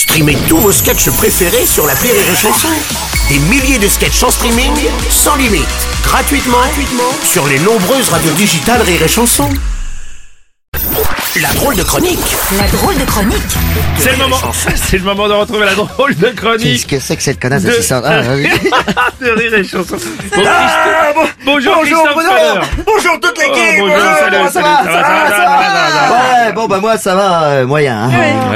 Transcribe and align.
Streamez 0.00 0.38
tous 0.48 0.56
vos 0.56 0.72
sketchs 0.72 1.10
préférés 1.10 1.66
sur 1.66 1.86
la 1.86 1.92
Rire 1.92 2.14
et 2.14 2.34
Chanson. 2.34 2.68
Des 3.28 3.38
milliers 3.38 3.78
de 3.78 3.86
sketchs 3.86 4.22
en 4.22 4.30
streaming, 4.30 4.72
sans 5.10 5.36
limite, 5.36 5.68
gratuitement, 6.02 6.56
gratuitement 6.56 7.12
sur 7.22 7.46
les 7.46 7.58
nombreuses 7.58 8.08
radios 8.08 8.32
digitales 8.32 8.80
Rire 8.80 9.02
et 9.02 9.08
Chanson. 9.08 9.50
La 11.36 11.52
drôle 11.52 11.76
de 11.76 11.82
chronique 11.82 12.18
La 12.58 12.66
drôle 12.68 12.96
de 12.96 13.04
chronique 13.04 13.36
C'est 13.98 14.12
le 14.12 14.16
moment, 14.16 14.40
c'est 14.74 14.96
le 14.96 15.04
moment 15.04 15.28
de 15.28 15.34
retrouver 15.34 15.66
la 15.66 15.74
drôle 15.74 16.14
de 16.16 16.28
Qu'est-ce 16.28 16.34
chronique 16.34 16.86
que 16.86 16.98
c'est 16.98 17.16
que 17.16 17.22
cette 17.22 17.38
connasse 17.38 17.62
de, 17.62 17.68
d'assistante 17.68 18.04
ah, 18.06 18.22
oui. 18.34 18.48
de 19.20 19.30
rire 19.30 19.54
et 19.54 19.64
chanson. 19.64 19.96
Bon, 20.34 20.42
Bon- 21.20 21.52
bonjour, 21.52 21.74
bonjour. 21.76 22.08
Feller. 22.08 22.60
Bonjour 22.86 23.20
toute 23.20 23.38
l'équipe 23.38 23.80
Oh, 23.80 23.86
bonjour, 23.86 23.96
Bonjour, 23.96 24.18
salut, 24.18 24.36
comment 24.36 24.50
salut, 24.50 24.66
ça 24.66 24.90
va, 24.90 25.30
ça 25.30 25.44
va. 25.44 26.46
Ouais, 26.46 26.52
bon 26.52 26.66
bah 26.66 26.78
moi 26.80 26.96
ça 26.96 27.14
va 27.14 27.42
euh, 27.44 27.66
moyen. 27.66 28.04
Hein. 28.04 28.10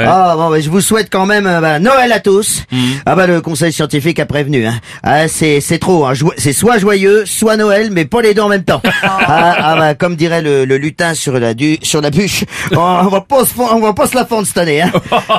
Ah 0.05 0.33
bon 0.35 0.49
bah, 0.49 0.59
je 0.59 0.69
vous 0.69 0.81
souhaite 0.81 1.09
quand 1.11 1.25
même 1.25 1.45
euh, 1.45 1.61
bah, 1.61 1.79
Noël 1.79 2.11
à 2.11 2.19
tous. 2.19 2.63
Ah 3.05 3.15
bah 3.15 3.27
le 3.27 3.41
conseil 3.41 3.71
scientifique 3.71 4.19
a 4.19 4.25
prévenu. 4.25 4.65
Hein. 4.65 4.73
Ah 5.03 5.27
c'est 5.27 5.61
c'est 5.61 5.77
trop. 5.77 6.05
Hein. 6.05 6.13
C'est 6.37 6.53
soit 6.53 6.77
joyeux, 6.77 7.25
soit 7.25 7.57
Noël, 7.57 7.89
mais 7.91 8.05
pas 8.05 8.21
les 8.21 8.33
deux 8.33 8.41
en 8.41 8.49
même 8.49 8.63
temps. 8.63 8.81
ah, 9.03 9.55
ah, 9.59 9.75
bah 9.77 9.95
comme 9.95 10.15
dirait 10.15 10.41
le, 10.41 10.65
lutin 10.65 11.13
sur 11.13 11.39
la 11.39 11.53
du 11.53 11.77
sur 11.83 12.01
la 12.01 12.09
bûche, 12.09 12.45
on, 12.71 13.07
va 13.07 13.21
pas 13.21 13.43
on 13.71 13.79
va 13.79 13.93
pas 13.93 14.07
se 14.07 14.15
la 14.15 14.25
fendre 14.25 14.47
cette 14.47 14.57
année. 14.57 14.83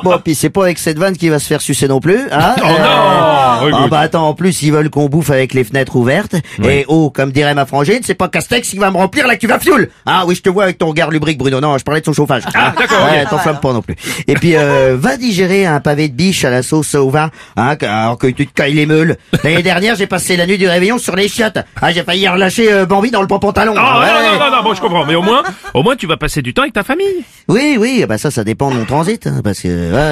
Bon 0.05 0.19
puis 0.23 0.35
c'est 0.35 0.51
pas 0.51 0.63
avec 0.63 0.79
cette 0.79 0.99
vanne 0.99 1.17
qui 1.17 1.29
va 1.29 1.39
se 1.39 1.47
faire 1.47 1.61
sucer 1.61 1.89
non 1.89 2.01
plus. 2.01 2.21
Hein. 2.31 2.55
Oh 2.59 2.67
non 2.67 3.36
ah 3.73 3.79
Écoute. 3.81 3.91
bah 3.91 4.01
attends 4.01 4.29
en 4.29 4.35
plus 4.35 4.63
ils 4.63 4.73
veulent 4.73 4.91
qu'on 4.91 5.07
bouffe 5.09 5.31
avec 5.31 5.55
les 5.55 5.65
fenêtres 5.65 5.97
ouvertes. 5.97 6.35
Et 6.65 6.85
oh 6.89 7.11
comme 7.11 7.33
dirait 7.33 7.55
ma 7.55 7.67
frangine, 7.67 8.01
c'est 8.03 8.15
pas 8.15 8.29
Castex 8.29 8.69
qui 8.71 8.79
va 8.79 8.91
me 8.91 8.97
remplir 8.97 9.27
la 9.27 9.37
cuve 9.37 9.53
à 9.53 9.59
fioul. 9.59 9.89
Ah 10.07 10.25
oui 10.27 10.35
je 10.35 10.43
te 10.43 10.49
vois 10.49 10.65
avec 10.65 10.79
ton 10.79 10.89
regard 10.89 11.11
lubrique 11.11 11.39
Bruno. 11.39 11.61
Non 11.61 11.77
je 11.79 11.85
parlais 11.85 12.01
de 12.01 12.07
son 12.07 12.13
chauffage. 12.13 12.43
Ah, 12.55 12.73
d'accord, 12.79 13.05
Ouais, 13.07 13.23
ok. 13.23 13.31
t'enflamme 13.31 13.61
pas 13.61 13.73
non 13.73 13.83
plus. 13.83 13.95
Et 14.27 14.35
puis, 14.35 14.57
euh, 14.57 14.97
va 14.99 15.17
digérer 15.17 15.67
un 15.67 15.81
pavé 15.81 16.09
de 16.09 16.15
biche 16.15 16.45
à 16.45 16.51
la 16.51 16.63
sauce 16.63 16.95
au 16.95 17.11
vin, 17.11 17.31
hein, 17.57 17.77
alors 17.83 18.19
que 18.19 18.27
tu 18.29 18.47
te 18.47 18.53
cailles 18.53 18.75
les 18.75 18.87
meules. 18.87 19.17
L'année 19.45 19.63
dernière, 19.63 19.95
j'ai 19.97 20.07
passé 20.07 20.37
la 20.37 20.47
nuit 20.47 20.59
du 20.59 20.69
réveillon 20.69 20.99
sur 20.99 21.15
les 21.17 21.29
chiottes. 21.29 21.59
Ah, 21.81 21.93
j'ai 21.93 22.03
failli 22.03 22.27
relâcher 22.29 22.73
euh, 22.73 22.87
Bambi 22.87 23.11
dans 23.11 23.21
le 23.21 23.27
pantalon. 23.29 23.75
Oh, 23.77 23.79
Ah, 23.81 24.01
ouais. 24.01 24.07
non, 24.07 24.39
non, 24.39 24.45
non, 24.51 24.57
non, 24.57 24.63
bon, 24.63 24.75
je 24.75 24.81
comprends. 24.81 25.05
Mais 25.05 25.15
au 25.15 25.23
moins, 25.23 25.43
au 25.75 25.83
moins, 25.83 25.97
tu 25.97 26.07
vas 26.07 26.17
passer 26.17 26.43
du 26.43 26.55
temps 26.55 26.63
avec 26.63 26.75
ta 26.75 26.83
famille. 26.85 27.25
Oui, 27.49 27.77
oui, 27.79 28.05
bah 28.09 28.19
ça, 28.19 28.31
ça 28.31 28.43
dépend 28.45 28.71
de 28.71 28.77
mon 28.77 28.85
transit, 28.85 29.27
hein, 29.27 29.41
parce 29.45 29.61
que 29.61 29.69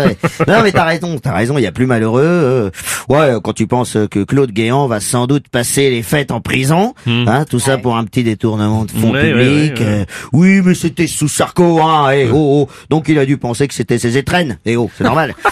ouais. 0.06 0.16
non, 0.46 0.62
mais 0.62 0.72
t'as 0.72 0.84
raison, 0.84 1.18
t'as 1.18 1.32
raison, 1.34 1.58
il 1.58 1.62
y 1.62 1.66
a 1.66 1.72
plus 1.72 1.86
malheureux. 1.86 2.22
euh, 2.22 2.70
ouais, 3.08 3.40
quand 3.44 3.52
tu 3.52 3.66
penses 3.66 3.96
que 4.10 4.24
Claude 4.24 4.50
Guéant 4.52 4.86
va 4.86 5.00
sans 5.00 5.26
doute 5.26 5.48
passer 5.48 5.90
les 5.90 6.02
fêtes 6.02 6.30
en 6.32 6.40
prison, 6.40 6.94
hein, 7.06 7.44
tout 7.48 7.58
ça 7.60 7.76
pour 7.78 7.96
un 7.96 8.04
petit 8.04 8.24
détournement 8.24 8.86
de 8.86 8.90
fonds 8.90 9.12
Ouais, 9.12 9.30
publics. 9.32 9.78
ouais, 9.80 9.86
ouais. 9.86 10.00
euh, 10.00 10.04
oui, 10.32 10.60
mais 10.64 10.74
c'était 10.74 11.06
sous 11.06 11.28
Sarko, 11.28 11.80
hein, 11.82 12.10
eh, 12.12 12.28
oh, 12.32 12.66
oh. 12.66 12.74
donc 12.88 13.04
il 13.08 13.18
a 13.18 13.26
dû 13.26 13.36
penser 13.36 13.68
que 13.68 13.74
c'était 13.74 13.98
ses 13.98 14.16
étrennes. 14.16 14.58
Et 14.64 14.76
oh, 14.76 14.90
c'est 14.96 15.04
normal. 15.04 15.34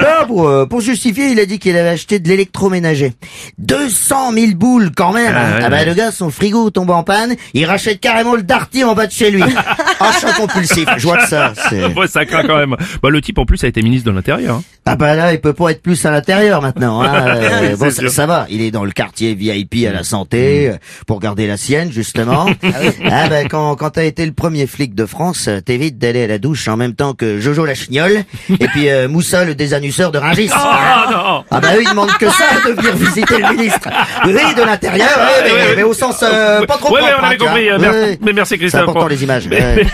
Là, 0.00 0.24
pour, 0.26 0.48
euh, 0.48 0.66
pour 0.66 0.80
justifier, 0.80 1.28
il 1.30 1.38
a 1.38 1.46
dit 1.46 1.58
qu'il 1.60 1.76
avait 1.76 1.88
acheté 1.90 2.18
de 2.18 2.28
l'électroménager. 2.28 3.12
200 3.58 4.32
000 4.32 4.46
boules 4.56 4.90
quand 4.96 5.12
même. 5.12 5.32
Ah, 5.36 5.46
hein. 5.46 5.52
ouais, 5.58 5.62
ah 5.64 5.70
bah 5.70 5.76
ouais. 5.78 5.84
le 5.84 5.94
gars, 5.94 6.10
son 6.10 6.30
frigo 6.30 6.70
tombe 6.70 6.90
en 6.90 7.02
panne, 7.04 7.36
il 7.54 7.64
rachète 7.66 8.00
carrément 8.00 8.34
le 8.34 8.42
darty 8.42 8.82
en 8.82 8.94
bas 8.94 9.06
de 9.06 9.12
chez 9.12 9.30
lui. 9.30 9.42
Achat 10.00 10.32
compulsif, 10.36 10.86
je 10.96 11.02
vois 11.02 11.18
que 11.18 11.28
ça. 11.28 11.52
c'est- 11.68 11.84
Ouais, 11.94 12.06
ça 12.08 12.24
craint 12.24 12.44
quand 12.44 12.56
même. 12.56 12.76
Bah, 13.02 13.10
le 13.10 13.20
type, 13.20 13.38
en 13.38 13.44
plus, 13.46 13.62
a 13.64 13.68
été 13.68 13.82
ministre 13.82 14.10
de 14.10 14.14
l'Intérieur. 14.16 14.56
hein. 14.56 14.62
Ah 14.90 14.96
bah 14.96 15.14
là, 15.14 15.32
il 15.32 15.40
peut 15.40 15.52
pas 15.52 15.70
être 15.70 15.82
plus 15.82 16.04
à 16.06 16.10
l'intérieur 16.10 16.62
maintenant. 16.62 17.02
Hein. 17.02 17.08
Euh, 17.38 17.70
Oui, 17.72 17.76
bon, 17.78 17.90
ça, 17.90 18.08
ça 18.08 18.26
va, 18.26 18.46
il 18.50 18.62
est 18.62 18.70
dans 18.70 18.84
le 18.84 18.90
quartier 18.90 19.34
VIP 19.34 19.86
à 19.88 19.92
la 19.92 20.02
santé 20.04 20.68
euh, 20.70 20.76
pour 21.06 21.20
garder 21.20 21.46
la 21.46 21.56
sienne 21.56 21.90
justement. 21.92 22.46
ah 23.10 23.28
bah 23.28 23.44
quand 23.44 23.76
quand 23.76 23.90
t'as 23.90 24.04
été 24.04 24.24
le 24.26 24.32
premier 24.32 24.66
flic 24.66 24.94
de 24.94 25.04
France, 25.06 25.46
euh, 25.48 25.60
t'évites 25.60 25.98
d'aller 25.98 26.24
à 26.24 26.26
la 26.26 26.38
douche 26.38 26.68
en 26.68 26.76
même 26.76 26.94
temps 26.94 27.12
que 27.14 27.38
Jojo 27.40 27.64
la 27.64 27.74
chignole 27.74 28.24
et 28.60 28.66
puis 28.68 28.88
euh, 28.88 29.08
Moussa 29.08 29.44
le 29.44 29.54
désannusseur 29.54 30.10
de 30.12 30.18
Rungis. 30.18 30.50
Ah, 30.52 31.06
non 31.10 31.44
Ah 31.50 31.60
bah 31.60 31.68
eux 31.76 31.82
ils 31.82 31.88
demandent 31.90 32.16
que 32.18 32.28
ça 32.30 32.44
de 32.66 32.72
venir 32.72 32.94
visiter 32.96 33.38
le 33.38 33.48
ministre. 33.52 33.88
Oui, 34.24 34.54
de 34.56 34.62
l'intérieur, 34.62 35.08
ouais, 35.08 35.50
mais, 35.68 35.76
mais 35.76 35.82
au 35.82 35.92
sens 35.94 36.22
euh, 36.22 36.64
pas 36.66 36.76
trop 36.78 36.94
Ouais, 36.94 37.00
propre, 37.00 37.18
on 37.20 37.24
avait 37.24 37.34
hein, 37.70 37.76
compris. 37.76 38.18
Mais 38.22 38.32
merci, 38.32 38.50
C'est 38.54 38.58
Christophe. 38.58 38.82
important 38.82 39.00
Bon. 39.02 39.06
les 39.08 39.22
images. 39.22 39.48
Mais, 39.48 39.60
ouais. 39.60 39.86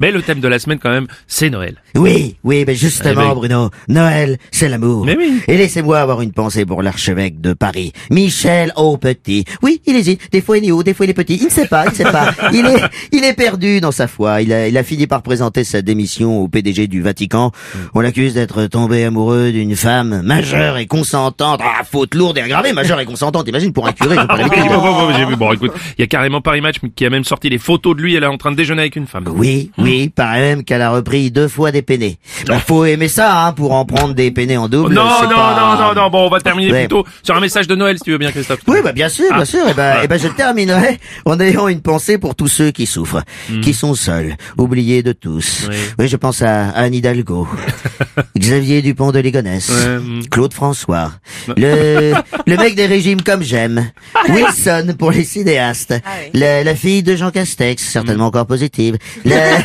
mais 0.00 0.10
le 0.10 0.22
thème 0.22 0.40
de 0.40 0.48
la 0.48 0.58
semaine, 0.58 0.78
quand 0.78 0.90
même, 0.90 1.06
c'est 1.26 1.50
Noël. 1.50 1.76
Oui, 1.96 2.36
oui, 2.44 2.64
mais 2.66 2.74
justement, 2.74 3.12
Eh 3.12 3.28
ben. 3.28 3.34
Bruno, 3.34 3.70
Noël, 3.88 4.03
c'est 4.50 4.68
l'amour. 4.68 5.06
Oui. 5.06 5.40
Et 5.48 5.56
laissez-moi 5.56 6.00
avoir 6.00 6.20
une 6.20 6.32
pensée 6.32 6.64
pour 6.64 6.82
l'archevêque 6.82 7.40
de 7.40 7.52
Paris, 7.52 7.92
Michel 8.10 8.72
Aupetit. 8.76 9.44
Oui, 9.62 9.80
il 9.86 9.96
hésite. 9.96 10.20
Des 10.32 10.40
fois 10.40 10.58
il 10.58 10.66
est 10.66 10.72
haut, 10.72 10.82
des 10.82 10.94
fois 10.94 11.06
il 11.06 11.10
est 11.10 11.14
petit. 11.14 11.36
Il 11.36 11.46
ne 11.46 11.50
sait 11.50 11.66
pas, 11.66 11.84
il 11.86 11.90
ne 11.90 11.94
sait 11.94 12.04
pas. 12.04 12.32
Il 12.52 12.66
est, 12.66 12.82
il 13.10 13.24
est 13.24 13.32
perdu 13.34 13.80
dans 13.80 13.90
sa 13.90 14.06
foi. 14.06 14.42
Il 14.42 14.52
a, 14.52 14.68
il 14.68 14.76
a 14.76 14.82
fini 14.82 15.06
par 15.06 15.22
présenter 15.22 15.64
sa 15.64 15.82
démission 15.82 16.40
au 16.40 16.48
PDG 16.48 16.86
du 16.86 17.02
Vatican. 17.02 17.50
On 17.94 18.00
l'accuse 18.00 18.34
d'être 18.34 18.66
tombé 18.66 19.04
amoureux 19.04 19.50
d'une 19.50 19.74
femme 19.74 20.22
majeure 20.22 20.76
et 20.76 20.86
consentante. 20.86 21.60
Ah, 21.62 21.82
faute 21.84 22.14
lourde 22.14 22.38
et 22.38 22.42
aggravée, 22.42 22.72
majeure 22.72 23.00
et 23.00 23.06
consentante. 23.06 23.48
Imagine 23.48 23.72
pour 23.72 23.86
un 23.86 23.92
curé, 23.92 24.14
pas 24.14 24.26
bon, 24.36 24.80
bon, 24.80 25.12
j'ai 25.16 25.24
vu. 25.24 25.36
Bon, 25.36 25.52
écoute, 25.52 25.72
il 25.98 26.02
y 26.02 26.04
a 26.04 26.06
carrément 26.06 26.40
Paris 26.40 26.60
Match 26.60 26.76
qui 26.94 27.06
a 27.06 27.10
même 27.10 27.24
sorti 27.24 27.48
les 27.48 27.58
photos 27.58 27.96
de 27.96 28.02
lui. 28.02 28.14
Elle 28.14 28.24
est 28.24 28.28
en 28.28 28.36
train 28.36 28.52
de 28.52 28.56
déjeuner 28.56 28.82
avec 28.82 28.96
une 28.96 29.06
femme. 29.06 29.24
Oui, 29.28 29.70
oui, 29.78 30.08
paraît 30.08 30.40
même 30.40 30.64
qu'elle 30.64 30.82
a 30.82 30.90
repris 30.90 31.30
deux 31.30 31.48
fois 31.48 31.72
des 31.72 31.82
peinés. 31.82 32.18
Bah, 32.46 32.58
faut 32.58 32.84
aimer 32.84 33.08
ça, 33.08 33.46
hein, 33.46 33.52
pour 33.52 33.72
en 33.72 33.84
prendre 33.94 34.14
des 34.14 34.30
peinés 34.30 34.56
en 34.56 34.68
double. 34.68 34.94
Non, 34.94 35.04
non, 35.04 35.28
pas- 35.28 35.76
non, 35.78 35.84
non, 35.94 35.94
non. 36.02 36.10
Bon, 36.10 36.26
on 36.26 36.30
va 36.30 36.40
terminer 36.40 36.72
Ouais. 36.72 36.78
plutôt 36.80 37.04
sur 37.22 37.36
un 37.36 37.40
message 37.40 37.66
de 37.66 37.74
Noël, 37.74 37.96
si 37.98 38.04
tu 38.04 38.10
veux 38.12 38.18
bien, 38.18 38.30
Christophe. 38.30 38.60
Oui, 38.66 38.78
bah 38.82 38.92
bien 38.92 39.08
sûr, 39.08 39.26
Ah. 39.30 39.36
bien 39.36 39.44
sûr. 39.44 39.68
Et 39.68 39.74
ben, 39.74 39.96
eh 40.02 40.08
ben, 40.08 40.18
je 40.18 40.28
terminerai 40.28 40.98
en 41.24 41.38
ayant 41.40 41.68
une 41.68 41.80
pensée 41.80 42.18
pour 42.18 42.34
tous 42.34 42.48
ceux 42.48 42.70
qui 42.70 42.86
souffrent, 42.86 43.22
qui 43.62 43.74
sont 43.74 43.94
seuls, 43.94 44.36
oubliés 44.58 45.02
de 45.02 45.12
tous. 45.12 45.64
Hmm. 45.66 45.70
Oui. 45.70 45.76
Oui, 46.00 46.08
je 46.08 46.16
pense 46.16 46.42
à 46.42 46.68
Anne 46.70 46.94
Hidalgo, 46.94 47.46
Xavier 48.38 48.82
Dupont 48.82 49.12
de 49.12 49.18
Ligonnès, 49.20 49.68
Ouais, 49.68 49.98
mm. 49.98 50.26
Claude 50.30 50.52
François, 50.52 51.12
le 51.56 52.12
le 52.46 52.56
mec 52.56 52.74
des 52.74 52.86
régimes 52.86 53.22
comme 53.22 53.42
j'aime, 53.42 53.90
Wilson 54.28 54.94
pour 54.98 55.10
les 55.10 55.24
cinéastes, 55.24 55.94
la, 56.32 56.64
la 56.64 56.74
fille 56.74 57.02
de 57.02 57.16
Jean 57.16 57.30
Castex, 57.30 57.82
certainement 57.82 58.26
encore 58.26 58.46
positive, 58.46 58.96
la, 59.24 59.58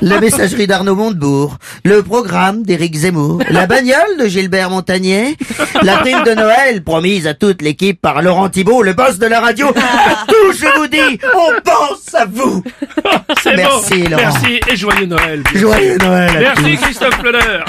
la 0.00 0.20
messagerie 0.20 0.66
d'Arnaud 0.66 0.94
Montebourg, 0.94 1.58
le 1.84 2.02
programme 2.02 2.62
d'Éric 2.62 2.94
Zemmour, 2.96 3.42
la 3.50 3.66
bagnole 3.72 4.18
de 4.18 4.26
Gilbert 4.28 4.68
Montagnier, 4.68 5.34
la 5.82 5.96
prime 5.98 6.24
de 6.24 6.34
Noël 6.34 6.82
promise 6.84 7.26
à 7.26 7.32
toute 7.32 7.62
l'équipe 7.62 7.98
par 8.00 8.20
Laurent 8.20 8.50
Thibault, 8.50 8.82
le 8.82 8.92
boss 8.92 9.18
de 9.18 9.26
la 9.26 9.40
radio. 9.40 9.68
Tout, 10.28 10.52
je 10.52 10.78
vous 10.78 10.86
dis, 10.88 11.18
on 11.34 11.60
pense 11.62 12.14
à 12.14 12.26
vous. 12.26 12.62
C'est 13.42 13.56
Merci, 13.56 14.02
bon. 14.02 14.10
Laurent. 14.10 14.22
Merci 14.22 14.60
et 14.70 14.76
joyeux 14.76 15.06
Noël. 15.06 15.42
Joyeux 15.54 15.96
Noël 15.98 16.46
à 16.46 16.54
tous. 16.54 16.62
Merci, 16.62 16.76
Christophe 16.82 17.18
Fleur. 17.20 17.64